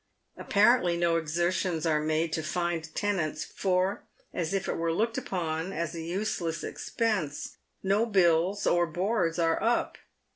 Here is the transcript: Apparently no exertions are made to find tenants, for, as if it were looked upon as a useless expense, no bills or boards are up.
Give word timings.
Apparently 0.35 0.97
no 0.97 1.15
exertions 1.15 1.85
are 1.85 1.99
made 1.99 2.33
to 2.33 2.41
find 2.41 2.95
tenants, 2.95 3.45
for, 3.45 4.01
as 4.33 4.51
if 4.51 4.67
it 4.67 4.75
were 4.75 4.91
looked 4.91 5.15
upon 5.15 5.71
as 5.71 5.93
a 5.93 6.01
useless 6.01 6.63
expense, 6.63 7.57
no 7.83 8.07
bills 8.07 8.65
or 8.65 8.87
boards 8.87 9.37
are 9.37 9.61
up. 9.61 9.99